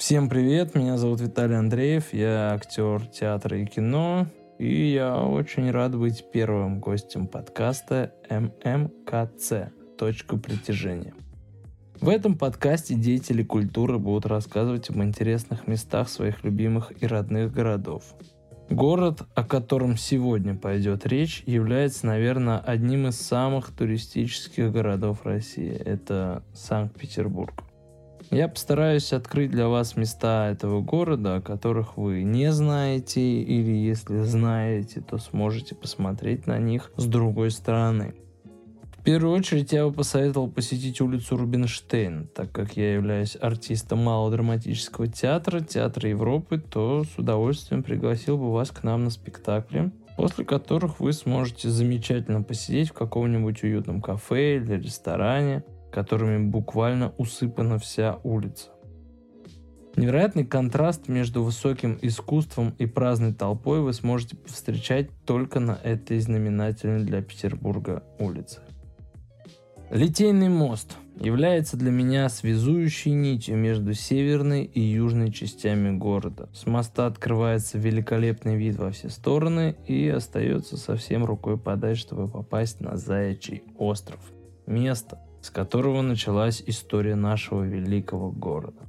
Всем 0.00 0.30
привет, 0.30 0.74
меня 0.74 0.96
зовут 0.96 1.20
Виталий 1.20 1.58
Андреев, 1.58 2.14
я 2.14 2.54
актер 2.54 3.06
театра 3.08 3.58
и 3.58 3.66
кино, 3.66 4.28
и 4.58 4.86
я 4.86 5.22
очень 5.22 5.70
рад 5.70 5.94
быть 5.94 6.24
первым 6.32 6.80
гостем 6.80 7.26
подкаста 7.26 8.14
ММКЦ 8.30 9.70
«Точка 9.98 10.38
притяжения». 10.38 11.12
В 12.00 12.08
этом 12.08 12.38
подкасте 12.38 12.94
деятели 12.94 13.42
культуры 13.42 13.98
будут 13.98 14.24
рассказывать 14.24 14.88
об 14.88 15.02
интересных 15.02 15.66
местах 15.66 16.08
своих 16.08 16.44
любимых 16.44 16.92
и 17.02 17.06
родных 17.06 17.52
городов. 17.52 18.02
Город, 18.70 19.24
о 19.34 19.44
котором 19.44 19.98
сегодня 19.98 20.54
пойдет 20.54 21.06
речь, 21.06 21.42
является, 21.44 22.06
наверное, 22.06 22.56
одним 22.56 23.08
из 23.08 23.20
самых 23.20 23.70
туристических 23.70 24.72
городов 24.72 25.26
России. 25.26 25.70
Это 25.70 26.42
Санкт-Петербург. 26.54 27.64
Я 28.30 28.46
постараюсь 28.46 29.12
открыть 29.12 29.50
для 29.50 29.66
вас 29.66 29.96
места 29.96 30.50
этого 30.50 30.80
города, 30.80 31.36
о 31.36 31.40
которых 31.40 31.96
вы 31.96 32.22
не 32.22 32.52
знаете, 32.52 33.20
или 33.20 33.72
если 33.72 34.22
знаете, 34.22 35.00
то 35.00 35.18
сможете 35.18 35.74
посмотреть 35.74 36.46
на 36.46 36.58
них 36.58 36.92
с 36.96 37.06
другой 37.06 37.50
стороны. 37.50 38.14
В 38.96 39.02
первую 39.02 39.36
очередь 39.36 39.72
я 39.72 39.84
бы 39.84 39.92
посоветовал 39.92 40.48
посетить 40.48 41.00
улицу 41.00 41.38
Рубинштейн, 41.38 42.28
так 42.32 42.52
как 42.52 42.76
я 42.76 42.94
являюсь 42.94 43.36
артистом 43.40 44.04
малого 44.04 44.30
драматического 44.30 45.08
театра, 45.08 45.58
театра 45.58 46.08
Европы, 46.08 46.58
то 46.58 47.02
с 47.02 47.18
удовольствием 47.18 47.82
пригласил 47.82 48.38
бы 48.38 48.52
вас 48.52 48.70
к 48.70 48.84
нам 48.84 49.04
на 49.04 49.10
спектакли, 49.10 49.90
после 50.16 50.44
которых 50.44 51.00
вы 51.00 51.12
сможете 51.14 51.68
замечательно 51.68 52.42
посидеть 52.42 52.90
в 52.90 52.92
каком-нибудь 52.92 53.64
уютном 53.64 54.00
кафе 54.00 54.58
или 54.58 54.74
ресторане, 54.74 55.64
которыми 55.90 56.48
буквально 56.48 57.12
усыпана 57.18 57.78
вся 57.78 58.18
улица. 58.22 58.68
Невероятный 59.96 60.46
контраст 60.46 61.08
между 61.08 61.42
высоким 61.42 61.98
искусством 62.00 62.74
и 62.78 62.86
праздной 62.86 63.34
толпой 63.34 63.80
вы 63.80 63.92
сможете 63.92 64.36
встречать 64.46 65.10
только 65.26 65.60
на 65.60 65.72
этой 65.82 66.20
знаменательной 66.20 67.04
для 67.04 67.22
Петербурга 67.22 68.04
улице. 68.18 68.60
Литейный 69.90 70.48
мост 70.48 70.96
является 71.18 71.76
для 71.76 71.90
меня 71.90 72.28
связующей 72.28 73.10
нитью 73.10 73.56
между 73.56 73.92
северной 73.92 74.64
и 74.64 74.80
южной 74.80 75.32
частями 75.32 75.90
города. 75.98 76.48
С 76.54 76.64
моста 76.66 77.06
открывается 77.06 77.76
великолепный 77.76 78.56
вид 78.56 78.76
во 78.76 78.92
все 78.92 79.08
стороны 79.08 79.76
и 79.88 80.08
остается 80.08 80.76
совсем 80.76 81.24
рукой 81.24 81.58
подать, 81.58 81.98
чтобы 81.98 82.28
попасть 82.28 82.80
на 82.80 82.96
Заячий 82.96 83.64
остров. 83.76 84.20
Место, 84.66 85.18
с 85.40 85.50
которого 85.50 86.02
началась 86.02 86.62
история 86.66 87.14
нашего 87.14 87.62
великого 87.62 88.30
города. 88.30 88.80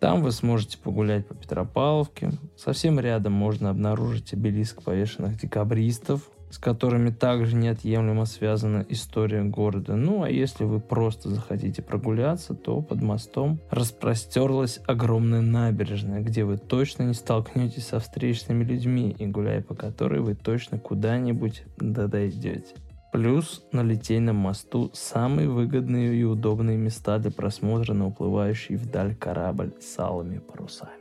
Там 0.00 0.22
вы 0.22 0.32
сможете 0.32 0.78
погулять 0.78 1.28
по 1.28 1.34
Петропавловке. 1.34 2.32
Совсем 2.56 2.98
рядом 2.98 3.34
можно 3.34 3.70
обнаружить 3.70 4.32
обелиск 4.32 4.82
повешенных 4.82 5.38
декабристов, 5.38 6.28
с 6.50 6.58
которыми 6.58 7.10
также 7.10 7.56
неотъемлемо 7.56 8.26
связана 8.26 8.84
история 8.88 9.42
города. 9.42 9.94
Ну 9.94 10.22
а 10.22 10.28
если 10.28 10.64
вы 10.64 10.80
просто 10.80 11.30
захотите 11.30 11.82
прогуляться, 11.82 12.54
то 12.54 12.82
под 12.82 13.00
мостом 13.00 13.60
распростерлась 13.70 14.80
огромная 14.86 15.40
набережная, 15.40 16.20
где 16.20 16.44
вы 16.44 16.58
точно 16.58 17.04
не 17.04 17.14
столкнетесь 17.14 17.86
со 17.86 18.00
встречными 18.00 18.64
людьми 18.64 19.14
и 19.18 19.26
гуляя 19.26 19.62
по 19.62 19.74
которой 19.74 20.20
вы 20.20 20.34
точно 20.34 20.78
куда-нибудь 20.78 21.62
дойдете. 21.78 22.74
Плюс 23.12 23.62
на 23.72 23.82
Литейном 23.82 24.36
мосту 24.36 24.90
самые 24.94 25.46
выгодные 25.46 26.16
и 26.16 26.24
удобные 26.24 26.78
места 26.78 27.18
для 27.18 27.30
просмотра 27.30 27.92
на 27.92 28.06
уплывающий 28.06 28.76
вдаль 28.76 29.14
корабль 29.14 29.74
с 29.80 29.98
алыми 29.98 30.38
парусами. 30.38 30.92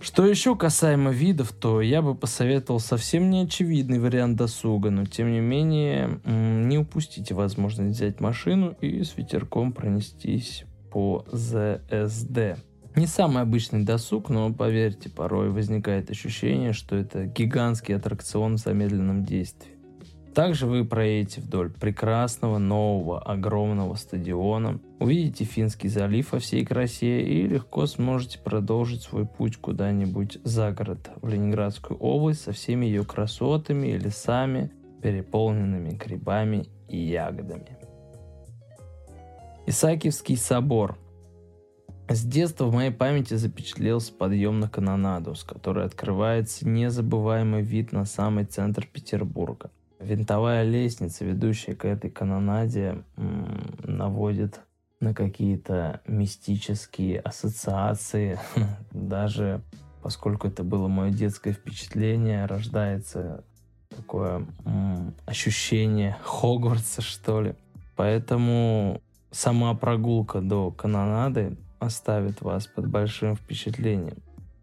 Что 0.00 0.24
еще 0.24 0.54
касаемо 0.54 1.10
видов, 1.10 1.52
то 1.52 1.80
я 1.80 2.02
бы 2.02 2.14
посоветовал 2.14 2.78
совсем 2.78 3.30
неочевидный 3.30 3.98
вариант 3.98 4.36
досуга, 4.36 4.90
но 4.90 5.06
тем 5.06 5.32
не 5.32 5.40
менее 5.40 6.20
не 6.24 6.78
упустите 6.78 7.34
возможность 7.34 7.96
взять 7.96 8.20
машину 8.20 8.76
и 8.80 9.02
с 9.02 9.16
ветерком 9.16 9.72
пронестись 9.72 10.64
по 10.92 11.24
ЗСД. 11.32 12.62
Не 12.94 13.06
самый 13.06 13.42
обычный 13.42 13.82
досуг, 13.82 14.28
но 14.28 14.54
поверьте, 14.54 15.10
порой 15.10 15.50
возникает 15.50 16.10
ощущение, 16.10 16.72
что 16.72 16.94
это 16.94 17.26
гигантский 17.26 17.96
аттракцион 17.96 18.56
в 18.56 18.60
замедленном 18.60 19.24
действии. 19.24 19.75
Также 20.36 20.66
вы 20.66 20.84
проедете 20.84 21.40
вдоль 21.40 21.70
прекрасного, 21.70 22.58
нового, 22.58 23.22
огромного 23.22 23.94
стадиона, 23.94 24.80
увидите 25.00 25.44
Финский 25.44 25.88
залив 25.88 26.30
во 26.30 26.40
всей 26.40 26.62
красе 26.62 27.22
и 27.22 27.48
легко 27.48 27.86
сможете 27.86 28.38
продолжить 28.38 29.00
свой 29.00 29.24
путь 29.24 29.56
куда-нибудь 29.56 30.36
за 30.44 30.72
город, 30.72 31.10
в 31.22 31.28
Ленинградскую 31.28 31.98
область 31.98 32.42
со 32.42 32.52
всеми 32.52 32.84
ее 32.84 33.02
красотами 33.02 33.86
и 33.86 33.98
лесами, 33.98 34.70
переполненными 35.02 35.92
грибами 35.92 36.68
и 36.86 36.98
ягодами. 36.98 37.78
Исаакиевский 39.66 40.36
собор– 40.36 40.98
с 42.08 42.22
детства 42.22 42.66
в 42.66 42.74
моей 42.74 42.92
памяти 42.92 43.34
запечатлелся 43.34 44.12
подъем 44.12 44.60
на 44.60 44.68
канонаду, 44.68 45.34
с 45.34 45.42
которой 45.42 45.86
открывается 45.86 46.68
незабываемый 46.68 47.62
вид 47.62 47.90
на 47.90 48.04
самый 48.04 48.44
центр 48.44 48.86
Петербурга. 48.86 49.70
Винтовая 50.06 50.62
лестница, 50.62 51.24
ведущая 51.24 51.74
к 51.74 51.84
этой 51.84 52.10
канонаде, 52.10 53.02
наводит 53.82 54.60
на 55.00 55.12
какие-то 55.14 56.00
мистические 56.06 57.18
ассоциации. 57.18 58.38
Даже 58.92 59.62
поскольку 60.04 60.46
это 60.46 60.62
было 60.62 60.86
мое 60.86 61.10
детское 61.10 61.52
впечатление, 61.52 62.46
рождается 62.46 63.42
такое 63.88 64.46
ощущение 65.24 66.16
Хогвартса, 66.22 67.02
что 67.02 67.42
ли. 67.42 67.56
Поэтому 67.96 69.02
сама 69.32 69.74
прогулка 69.74 70.40
до 70.40 70.70
канонады 70.70 71.56
оставит 71.80 72.42
вас 72.42 72.68
под 72.68 72.86
большим 72.88 73.34
впечатлением. 73.34 74.18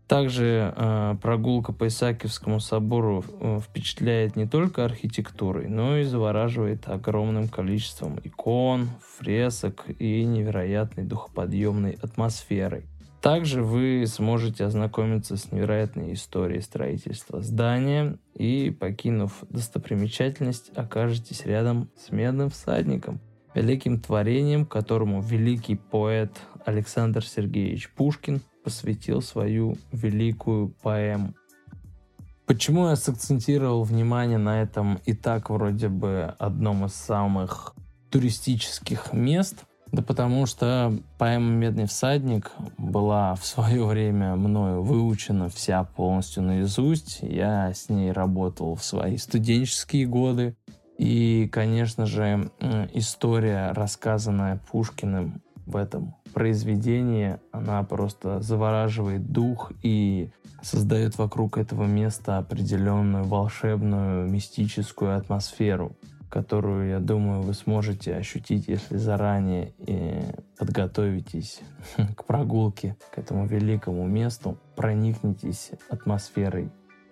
Также 0.07 0.73
э, 0.75 1.15
прогулка 1.21 1.71
по 1.71 1.87
Исаакиевскому 1.87 2.59
собору 2.59 3.23
э, 3.39 3.59
впечатляет 3.61 4.35
не 4.35 4.45
только 4.45 4.83
архитектурой, 4.83 5.67
но 5.69 5.97
и 5.97 6.03
завораживает 6.03 6.87
огромным 6.89 7.47
количеством 7.47 8.19
икон, 8.23 8.89
фресок 9.17 9.85
и 9.99 10.25
невероятной 10.25 11.05
духоподъемной 11.05 11.97
атмосферой. 12.01 12.85
Также 13.21 13.63
вы 13.63 14.03
сможете 14.05 14.65
ознакомиться 14.65 15.37
с 15.37 15.53
невероятной 15.53 16.11
историей 16.11 16.59
строительства 16.59 17.41
здания 17.41 18.17
и, 18.35 18.75
покинув 18.77 19.45
достопримечательность, 19.49 20.71
окажетесь 20.75 21.45
рядом 21.45 21.89
с 21.97 22.11
медным 22.11 22.49
всадником, 22.49 23.21
великим 23.55 24.01
творением, 24.01 24.65
которому 24.65 25.21
великий 25.21 25.75
поэт 25.75 26.33
Александр 26.65 27.25
Сергеевич 27.25 27.89
Пушкин 27.93 28.41
посвятил 28.63 29.22
свою 29.22 29.78
великую 29.91 30.69
поэму. 30.69 31.34
Почему 32.46 32.90
я 32.90 32.96
сакцентировал 32.96 33.84
внимание 33.84 34.38
на 34.38 34.62
этом 34.62 35.00
и 35.06 35.13
так 35.13 35.50
вроде 35.50 35.88
бы 35.88 36.35
одном 36.40 36.85
из 36.85 36.94
самых 36.94 37.74
туристических 38.09 39.13
мест? 39.13 39.63
Да 39.94 40.01
потому 40.01 40.47
что 40.47 40.91
поэма 41.19 41.51
«Медный 41.51 41.85
всадник» 41.85 42.51
была 42.79 43.35
в 43.35 43.46
свое 43.46 43.85
время 43.85 44.35
мною 44.35 44.81
выучена 44.81 45.50
вся 45.50 45.84
полностью 45.84 46.41
наизусть. 46.41 47.19
Я 47.22 47.72
с 47.72 47.90
ней 47.90 48.12
работал 48.12 48.75
в 48.75 48.84
свои 48.84 49.18
студенческие 49.18 50.07
годы. 50.07 50.57
И, 50.97 51.47
конечно 51.51 52.07
же, 52.07 52.51
история, 52.94 53.72
рассказанная 53.72 54.59
Пушкиным 54.72 55.44
в 55.66 55.75
этом 55.75 56.16
произведении, 56.33 57.39
она 57.51 57.83
просто 57.83 58.41
завораживает 58.41 59.31
дух 59.31 59.71
и 59.81 60.31
создает 60.62 61.18
вокруг 61.18 61.57
этого 61.57 61.85
места 61.85 62.38
определенную 62.38 63.25
волшебную 63.25 64.30
мистическую 64.30 65.18
атмосферу, 65.18 65.95
которую, 66.30 66.89
я 66.89 67.00
думаю, 67.00 67.41
вы 67.41 67.53
сможете 67.53 68.15
ощутить, 68.15 68.68
если 68.68 68.97
заранее 68.97 69.74
и 69.77 70.21
подготовитесь 70.57 71.59
к 72.15 72.25
прогулке 72.25 72.95
к 73.13 73.18
этому 73.18 73.45
великому 73.45 74.07
месту, 74.07 74.57
проникнетесь 74.75 75.71
атмосферой 75.89 76.71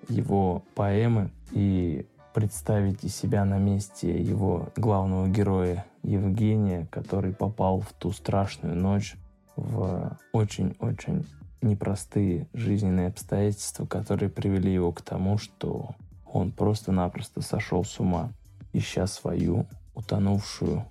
его 0.09 0.63
поэмы 0.75 1.29
и 1.51 2.07
представите 2.33 3.09
себя 3.09 3.45
на 3.45 3.57
месте 3.57 4.21
его 4.21 4.69
главного 4.75 5.27
героя 5.27 5.85
Евгения, 6.03 6.87
который 6.91 7.33
попал 7.33 7.81
в 7.81 7.93
ту 7.93 8.11
страшную 8.11 8.75
ночь 8.75 9.15
в 9.55 10.17
очень-очень 10.31 11.25
непростые 11.61 12.47
жизненные 12.53 13.07
обстоятельства, 13.07 13.85
которые 13.85 14.29
привели 14.29 14.73
его 14.73 14.91
к 14.91 15.01
тому, 15.01 15.37
что 15.37 15.91
он 16.25 16.51
просто-напросто 16.51 17.41
сошел 17.41 17.83
с 17.83 17.99
ума, 17.99 18.31
ища 18.73 19.05
свою 19.07 19.67
утонувшую, 19.93 20.85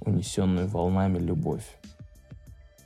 унесенную 0.00 0.68
волнами 0.68 1.18
любовь. 1.18 1.78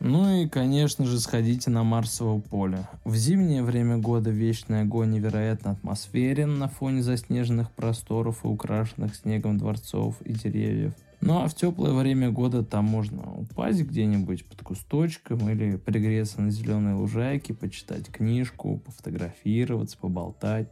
Ну 0.01 0.43
и, 0.43 0.49
конечно 0.49 1.05
же, 1.05 1.21
сходите 1.21 1.69
на 1.69 1.85
Марсово 1.85 2.41
поле. 2.41 2.89
В 3.05 3.15
зимнее 3.17 3.63
время 3.63 3.99
года 3.99 4.31
вечный 4.31 4.81
огонь 4.81 5.11
невероятно 5.11 5.73
атмосферен 5.73 6.59
на 6.59 6.69
фоне 6.69 7.03
заснеженных 7.03 7.71
просторов 7.71 8.45
и 8.45 8.49
украшенных 8.49 9.15
снегом 9.15 9.59
дворцов 9.59 10.17
и 10.23 10.33
деревьев. 10.33 10.95
Ну 11.21 11.43
а 11.43 11.49
в 11.49 11.55
теплое 11.55 11.93
время 11.93 12.31
года 12.31 12.65
там 12.65 12.87
можно 12.87 13.31
упасть 13.35 13.83
где-нибудь 13.83 14.47
под 14.47 14.63
кусточком 14.63 15.51
или 15.51 15.77
пригреться 15.77 16.41
на 16.41 16.51
зеленой 16.51 16.95
лужайке, 16.95 17.53
почитать 17.53 18.07
книжку, 18.09 18.79
пофотографироваться, 18.79 19.99
поболтать. 19.99 20.69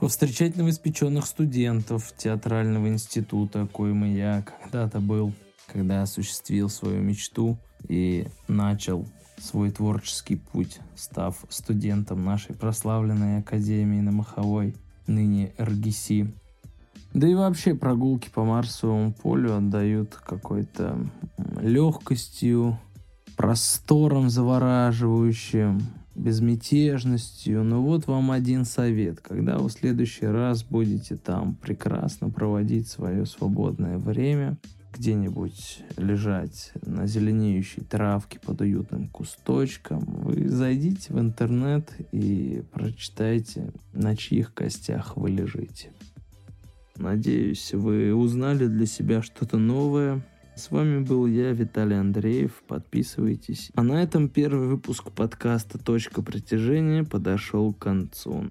Повстречать 0.00 0.56
новоиспеченных 0.56 1.26
студентов 1.26 2.12
театрального 2.16 2.88
института, 2.88 3.68
коим 3.70 4.04
и 4.04 4.16
я 4.16 4.42
когда-то 4.42 4.98
был, 4.98 5.32
когда 5.66 6.02
осуществил 6.02 6.68
свою 6.68 7.02
мечту 7.02 7.58
и 7.88 8.26
начал 8.48 9.06
свой 9.38 9.70
творческий 9.70 10.36
путь, 10.36 10.78
став 10.94 11.36
студентом 11.48 12.24
нашей 12.24 12.54
прославленной 12.54 13.38
Академии 13.38 14.00
на 14.00 14.12
Маховой, 14.12 14.76
ныне 15.06 15.52
РГС. 15.58 16.10
Да 17.12 17.28
и 17.28 17.34
вообще 17.34 17.74
прогулки 17.74 18.30
по 18.30 18.44
Марсовому 18.44 19.12
полю 19.12 19.56
отдают 19.56 20.14
какой-то 20.14 20.98
легкостью, 21.60 22.78
простором 23.36 24.30
завораживающим, 24.30 25.82
безмятежностью. 26.14 27.64
Но 27.64 27.82
вот 27.82 28.06
вам 28.06 28.30
один 28.30 28.64
совет. 28.64 29.20
Когда 29.20 29.58
вы 29.58 29.68
в 29.68 29.72
следующий 29.72 30.26
раз 30.26 30.62
будете 30.62 31.16
там 31.16 31.54
прекрасно 31.56 32.30
проводить 32.30 32.88
свое 32.88 33.26
свободное 33.26 33.98
время, 33.98 34.56
где-нибудь 34.92 35.82
лежать 35.96 36.72
на 36.84 37.06
зеленеющей 37.06 37.82
травке 37.82 38.38
под 38.38 38.60
уютным 38.60 39.08
кусточком, 39.08 40.00
вы 40.04 40.48
зайдите 40.48 41.12
в 41.12 41.18
интернет 41.18 41.92
и 42.12 42.62
прочитайте, 42.72 43.72
на 43.92 44.16
чьих 44.16 44.54
костях 44.54 45.16
вы 45.16 45.30
лежите. 45.30 45.92
Надеюсь, 46.96 47.72
вы 47.72 48.14
узнали 48.14 48.66
для 48.66 48.86
себя 48.86 49.22
что-то 49.22 49.58
новое. 49.58 50.22
С 50.54 50.70
вами 50.70 51.02
был 51.02 51.26
я, 51.26 51.52
Виталий 51.52 51.98
Андреев. 51.98 52.62
Подписывайтесь. 52.68 53.70
А 53.74 53.82
на 53.82 54.02
этом 54.02 54.28
первый 54.28 54.68
выпуск 54.68 55.10
подкаста 55.10 55.78
«Точка 55.78 56.22
притяжения» 56.22 57.04
подошел 57.04 57.72
к 57.72 57.78
концу. 57.78 58.50